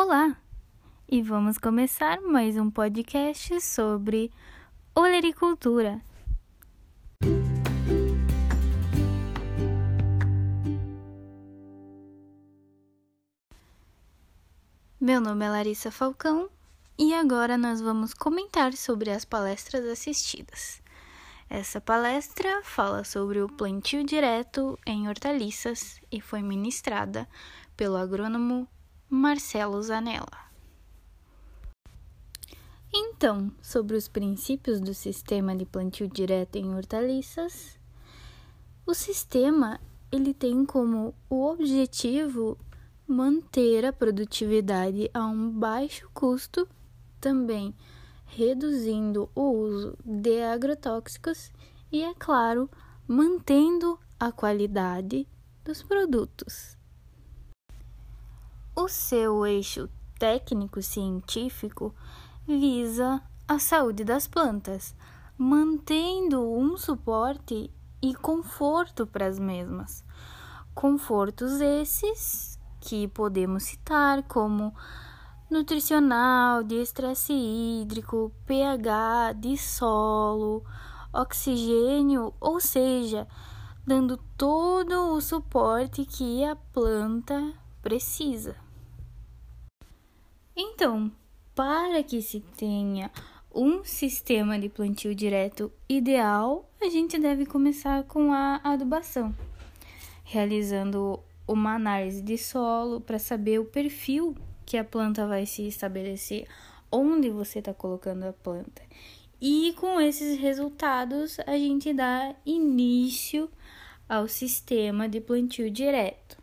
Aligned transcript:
Olá! 0.00 0.36
E 1.08 1.20
vamos 1.20 1.58
começar 1.58 2.20
mais 2.20 2.56
um 2.56 2.70
podcast 2.70 3.60
sobre 3.60 4.30
olericultura. 4.94 6.00
Meu 15.00 15.20
nome 15.20 15.44
é 15.44 15.50
Larissa 15.50 15.90
Falcão 15.90 16.48
e 16.96 17.12
agora 17.12 17.58
nós 17.58 17.80
vamos 17.80 18.14
comentar 18.14 18.74
sobre 18.74 19.10
as 19.10 19.24
palestras 19.24 19.84
assistidas. 19.84 20.80
Essa 21.50 21.80
palestra 21.80 22.62
fala 22.62 23.02
sobre 23.02 23.42
o 23.42 23.48
plantio 23.48 24.04
direto 24.04 24.78
em 24.86 25.08
hortaliças 25.08 26.00
e 26.08 26.20
foi 26.20 26.40
ministrada 26.40 27.28
pelo 27.76 27.96
agrônomo 27.96 28.68
Marcelo 29.10 29.82
Zanella. 29.82 30.48
Então, 32.92 33.50
sobre 33.62 33.96
os 33.96 34.06
princípios 34.06 34.80
do 34.80 34.92
sistema 34.92 35.56
de 35.56 35.64
plantio 35.64 36.06
direto 36.08 36.56
em 36.56 36.74
hortaliças, 36.74 37.78
o 38.86 38.92
sistema 38.92 39.80
ele 40.12 40.34
tem 40.34 40.64
como 40.64 41.14
o 41.28 41.46
objetivo 41.46 42.58
manter 43.06 43.86
a 43.86 43.92
produtividade 43.94 45.10
a 45.14 45.24
um 45.24 45.50
baixo 45.50 46.10
custo, 46.12 46.68
também 47.18 47.74
reduzindo 48.26 49.30
o 49.34 49.50
uso 49.50 49.96
de 50.04 50.42
agrotóxicos 50.42 51.50
e, 51.90 52.02
é 52.02 52.12
claro, 52.12 52.70
mantendo 53.06 53.98
a 54.20 54.30
qualidade 54.30 55.26
dos 55.64 55.82
produtos. 55.82 56.77
O 58.80 58.86
seu 58.86 59.44
eixo 59.44 59.88
técnico-científico 60.20 61.92
visa 62.46 63.20
a 63.48 63.58
saúde 63.58 64.04
das 64.04 64.28
plantas, 64.28 64.94
mantendo 65.36 66.48
um 66.48 66.76
suporte 66.76 67.72
e 68.00 68.14
conforto 68.14 69.04
para 69.04 69.26
as 69.26 69.36
mesmas. 69.36 70.04
Confortos 70.76 71.60
esses 71.60 72.56
que 72.80 73.08
podemos 73.08 73.64
citar 73.64 74.22
como 74.22 74.72
nutricional, 75.50 76.62
de 76.62 76.76
estresse 76.76 77.32
hídrico, 77.32 78.32
pH 78.46 79.32
de 79.40 79.56
solo, 79.58 80.62
oxigênio, 81.12 82.32
ou 82.40 82.60
seja, 82.60 83.26
dando 83.84 84.16
todo 84.36 85.14
o 85.14 85.20
suporte 85.20 86.04
que 86.04 86.44
a 86.44 86.54
planta 86.54 87.54
precisa. 87.82 88.67
Então, 90.60 91.12
para 91.54 92.02
que 92.02 92.20
se 92.20 92.40
tenha 92.40 93.12
um 93.54 93.84
sistema 93.84 94.58
de 94.58 94.68
plantio 94.68 95.14
direto 95.14 95.70
ideal, 95.88 96.68
a 96.82 96.88
gente 96.88 97.16
deve 97.16 97.46
começar 97.46 98.02
com 98.02 98.32
a 98.32 98.60
adubação, 98.64 99.32
realizando 100.24 101.20
uma 101.46 101.76
análise 101.76 102.20
de 102.20 102.36
solo 102.36 103.00
para 103.00 103.20
saber 103.20 103.60
o 103.60 103.66
perfil 103.66 104.36
que 104.66 104.76
a 104.76 104.82
planta 104.82 105.28
vai 105.28 105.46
se 105.46 105.62
estabelecer, 105.68 106.48
onde 106.90 107.30
você 107.30 107.60
está 107.60 107.72
colocando 107.72 108.24
a 108.24 108.32
planta. 108.32 108.82
E 109.40 109.72
com 109.78 110.00
esses 110.00 110.40
resultados, 110.40 111.38
a 111.46 111.56
gente 111.56 111.92
dá 111.92 112.34
início 112.44 113.48
ao 114.08 114.26
sistema 114.26 115.08
de 115.08 115.20
plantio 115.20 115.70
direto. 115.70 116.37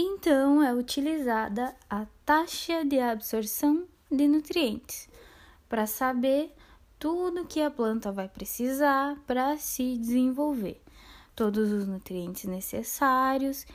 Então, 0.00 0.62
é 0.62 0.72
utilizada 0.72 1.74
a 1.90 2.06
taxa 2.24 2.84
de 2.84 3.00
absorção 3.00 3.84
de 4.08 4.28
nutrientes 4.28 5.08
para 5.68 5.88
saber 5.88 6.54
tudo 7.00 7.44
que 7.44 7.60
a 7.60 7.68
planta 7.68 8.12
vai 8.12 8.28
precisar 8.28 9.16
para 9.26 9.56
se 9.56 9.98
desenvolver, 9.98 10.80
todos 11.34 11.72
os 11.72 11.88
nutrientes 11.88 12.44
necessários 12.44 13.66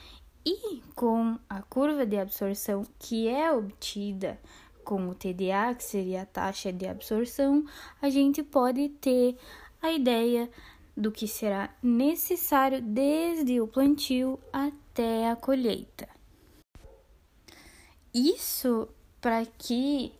e 0.46 0.82
com 0.96 1.38
a 1.50 1.62
curva 1.62 2.06
de 2.06 2.18
absorção 2.18 2.88
que 2.98 3.28
é 3.28 3.52
obtida 3.52 4.40
com 4.86 5.10
o 5.10 5.14
TDA, 5.14 5.76
que 5.78 5.84
seria 5.84 6.22
a 6.22 6.26
taxa 6.26 6.72
de 6.72 6.88
absorção, 6.88 7.66
a 8.02 8.10
gente 8.10 8.42
pode 8.42 8.88
ter 8.88 9.36
a 9.82 9.92
ideia 9.92 10.50
do 10.96 11.12
que 11.12 11.28
será 11.28 11.70
necessário 11.84 12.82
desde 12.82 13.60
o 13.60 13.68
plantio 13.68 14.40
até 14.54 15.30
a 15.30 15.36
colheita. 15.36 16.13
Isso 18.14 18.88
para 19.20 19.44
que 19.46 20.12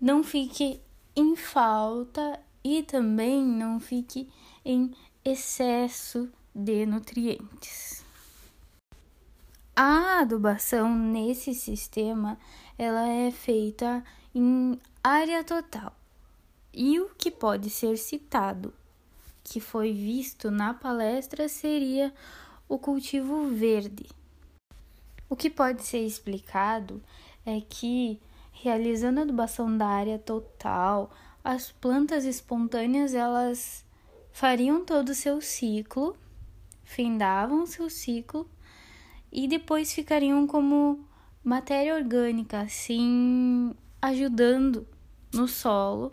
não 0.00 0.22
fique 0.22 0.80
em 1.16 1.34
falta 1.34 2.38
e 2.62 2.82
também 2.82 3.42
não 3.42 3.80
fique 3.80 4.28
em 4.64 4.94
excesso 5.24 6.30
de 6.54 6.84
nutrientes. 6.84 8.04
A 9.74 10.20
adubação 10.20 10.94
nesse 10.94 11.54
sistema 11.54 12.38
ela 12.76 13.08
é 13.08 13.30
feita 13.30 14.04
em 14.34 14.78
área 15.02 15.42
total. 15.42 15.94
E 16.74 17.00
o 17.00 17.10
que 17.16 17.30
pode 17.30 17.70
ser 17.70 17.96
citado, 17.96 18.74
que 19.42 19.60
foi 19.60 19.92
visto 19.92 20.50
na 20.50 20.74
palestra, 20.74 21.48
seria 21.48 22.12
o 22.68 22.78
cultivo 22.78 23.46
verde. 23.48 24.06
O 25.32 25.34
que 25.34 25.48
pode 25.48 25.82
ser 25.82 26.04
explicado 26.04 27.02
é 27.46 27.58
que, 27.58 28.20
realizando 28.52 29.18
a 29.18 29.22
adubação 29.22 29.74
da 29.78 29.86
área 29.86 30.18
total, 30.18 31.10
as 31.42 31.72
plantas 31.72 32.26
espontâneas 32.26 33.14
elas 33.14 33.82
fariam 34.30 34.84
todo 34.84 35.08
o 35.08 35.14
seu 35.14 35.40
ciclo, 35.40 36.14
findavam 36.84 37.64
seu 37.64 37.88
ciclo 37.88 38.46
e 39.32 39.48
depois 39.48 39.94
ficariam 39.94 40.46
como 40.46 41.02
matéria 41.42 41.94
orgânica, 41.94 42.60
assim, 42.60 43.74
ajudando 44.02 44.86
no 45.32 45.48
solo 45.48 46.12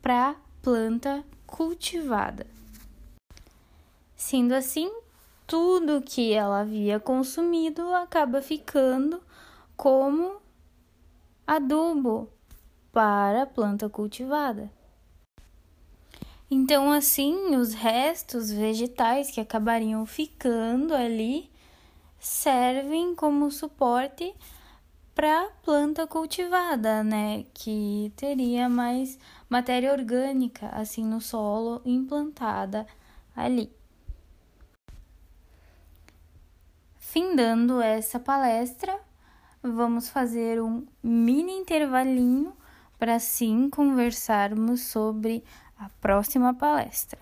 para 0.00 0.36
planta 0.62 1.24
cultivada. 1.48 2.46
Sendo 4.14 4.54
assim, 4.54 4.88
tudo 5.46 6.02
que 6.02 6.32
ela 6.32 6.60
havia 6.60 6.98
consumido 6.98 7.82
acaba 7.94 8.40
ficando 8.40 9.20
como 9.76 10.36
adubo 11.46 12.28
para 12.92 13.42
a 13.42 13.46
planta 13.46 13.88
cultivada. 13.88 14.70
Então, 16.50 16.92
assim, 16.92 17.56
os 17.56 17.74
restos 17.74 18.50
vegetais 18.50 19.30
que 19.30 19.40
acabariam 19.40 20.06
ficando 20.06 20.94
ali 20.94 21.50
servem 22.18 23.14
como 23.14 23.50
suporte 23.50 24.34
para 25.14 25.44
a 25.44 25.50
planta 25.62 26.06
cultivada, 26.06 27.02
né? 27.02 27.44
Que 27.54 28.12
teria 28.16 28.68
mais 28.68 29.18
matéria 29.48 29.92
orgânica 29.92 30.68
assim 30.68 31.04
no 31.04 31.20
solo 31.20 31.80
implantada 31.84 32.86
ali. 33.34 33.70
Findando 37.14 37.80
essa 37.80 38.18
palestra, 38.18 38.98
vamos 39.62 40.08
fazer 40.08 40.60
um 40.60 40.84
mini 41.00 41.52
intervalinho 41.52 42.52
para 42.98 43.14
assim 43.14 43.70
conversarmos 43.70 44.80
sobre 44.80 45.44
a 45.78 45.88
próxima 46.00 46.52
palestra. 46.52 47.20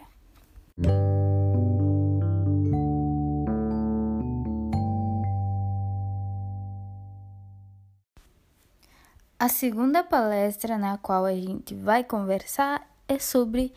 A 9.39 9.49
segunda 9.51 10.03
palestra 10.03 10.79
na 10.79 10.97
qual 10.97 11.27
a 11.27 11.35
gente 11.35 11.75
vai 11.75 12.03
conversar 12.03 12.91
é 13.07 13.19
sobre 13.19 13.75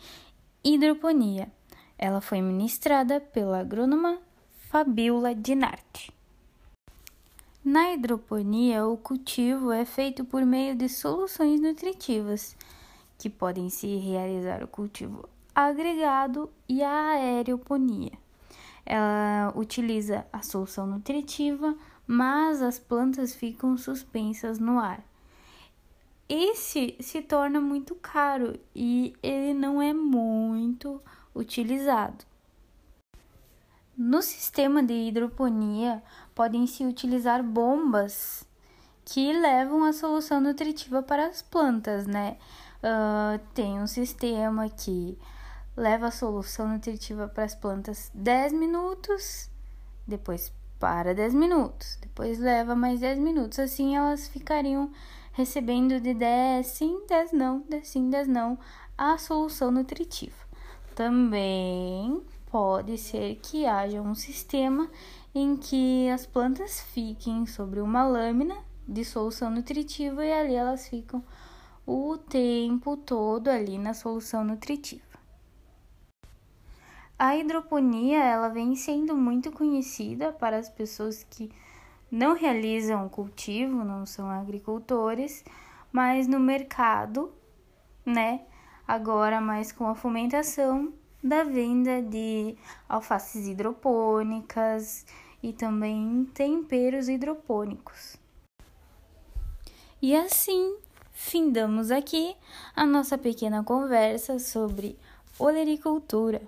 hidroponia. 0.64 1.52
Ela 1.98 2.22
foi 2.22 2.40
ministrada 2.40 3.20
pela 3.20 3.60
agrônoma 3.60 4.18
Fabiola 4.68 5.34
Dinarte. 5.34 6.12
Na 7.64 7.92
hidroponia, 7.92 8.86
o 8.86 8.96
cultivo 8.96 9.72
é 9.72 9.84
feito 9.84 10.24
por 10.24 10.44
meio 10.44 10.74
de 10.74 10.88
soluções 10.88 11.60
nutritivas, 11.60 12.56
que 13.18 13.30
podem 13.30 13.70
se 13.70 13.96
realizar 13.96 14.62
o 14.62 14.68
cultivo 14.68 15.28
agregado 15.54 16.50
e 16.68 16.82
a 16.82 17.10
aeroponia. 17.10 18.12
Ela 18.84 19.52
utiliza 19.56 20.26
a 20.32 20.42
solução 20.42 20.86
nutritiva, 20.86 21.74
mas 22.06 22.62
as 22.62 22.78
plantas 22.78 23.34
ficam 23.34 23.76
suspensas 23.76 24.58
no 24.58 24.78
ar 24.78 25.02
esse 26.28 26.96
se 27.00 27.22
torna 27.22 27.60
muito 27.60 27.94
caro 27.94 28.58
e 28.74 29.14
ele 29.22 29.54
não 29.54 29.80
é 29.80 29.92
muito 29.92 31.00
utilizado. 31.34 32.24
No 33.96 34.20
sistema 34.20 34.82
de 34.82 34.92
hidroponia, 34.92 36.02
podem 36.34 36.66
se 36.66 36.84
utilizar 36.84 37.42
bombas 37.42 38.46
que 39.06 39.32
levam 39.32 39.84
a 39.84 39.92
solução 39.94 40.38
nutritiva 40.38 41.02
para 41.02 41.28
as 41.28 41.40
plantas, 41.40 42.06
né? 42.06 42.36
Uh, 42.82 43.38
tem 43.54 43.80
um 43.80 43.86
sistema 43.86 44.68
que 44.68 45.16
leva 45.74 46.08
a 46.08 46.10
solução 46.10 46.68
nutritiva 46.68 47.26
para 47.26 47.44
as 47.44 47.54
plantas 47.54 48.10
10 48.12 48.52
minutos, 48.52 49.48
depois 50.06 50.52
para 50.78 51.14
10 51.14 51.32
minutos, 51.32 51.96
depois 52.02 52.38
leva 52.38 52.76
mais 52.76 53.00
10 53.00 53.18
minutos. 53.18 53.58
Assim 53.58 53.96
elas 53.96 54.28
ficariam 54.28 54.90
recebendo 55.32 55.98
de 56.00 56.12
10 56.12 56.66
sim, 56.66 57.06
10 57.08 57.32
não, 57.32 57.64
10 57.68 57.88
sim, 57.88 58.10
10 58.10 58.28
não, 58.28 58.58
a 58.98 59.16
solução 59.16 59.70
nutritiva. 59.70 60.36
Também 60.94 62.22
pode 62.56 62.96
ser 62.96 63.34
que 63.42 63.66
haja 63.66 64.00
um 64.00 64.14
sistema 64.14 64.90
em 65.34 65.58
que 65.58 66.08
as 66.08 66.24
plantas 66.24 66.80
fiquem 66.80 67.44
sobre 67.44 67.82
uma 67.82 68.02
lâmina 68.02 68.56
de 68.88 69.04
solução 69.04 69.50
nutritiva 69.50 70.24
e 70.24 70.32
ali 70.32 70.54
elas 70.54 70.88
ficam 70.88 71.22
o 71.86 72.16
tempo 72.16 72.96
todo 72.96 73.48
ali 73.48 73.76
na 73.76 73.92
solução 73.92 74.42
nutritiva. 74.42 75.04
A 77.18 77.36
hidroponia 77.36 78.24
ela 78.24 78.48
vem 78.48 78.74
sendo 78.74 79.14
muito 79.14 79.52
conhecida 79.52 80.32
para 80.32 80.56
as 80.56 80.70
pessoas 80.70 81.26
que 81.28 81.52
não 82.10 82.34
realizam 82.34 83.06
cultivo, 83.06 83.84
não 83.84 84.06
são 84.06 84.30
agricultores, 84.30 85.44
mas 85.92 86.26
no 86.26 86.40
mercado, 86.40 87.30
né? 88.02 88.46
Agora 88.88 89.42
mais 89.42 89.72
com 89.72 89.86
a 89.86 89.94
fomentação 89.94 90.94
da 91.28 91.42
venda 91.42 92.00
de 92.00 92.56
alfaces 92.88 93.46
hidropônicas 93.46 95.04
e 95.42 95.52
também 95.52 96.24
temperos 96.32 97.08
hidropônicos. 97.08 98.16
E 100.00 100.14
assim, 100.14 100.76
findamos 101.12 101.90
aqui 101.90 102.36
a 102.74 102.86
nossa 102.86 103.18
pequena 103.18 103.64
conversa 103.64 104.38
sobre 104.38 104.96
olericultura. 105.38 106.42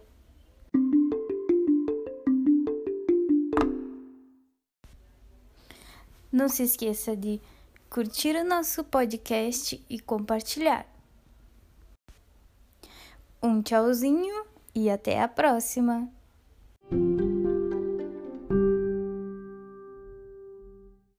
Não 6.31 6.49
se 6.49 6.63
esqueça 6.63 7.17
de 7.17 7.41
curtir 7.91 8.37
o 8.37 8.45
nosso 8.45 8.85
podcast 8.85 9.83
e 9.89 9.99
compartilhar. 9.99 10.87
Um 13.43 13.63
tchauzinho 13.63 14.47
e 14.79 14.91
até 14.91 15.21
a 15.21 15.27
próxima! 15.27 16.09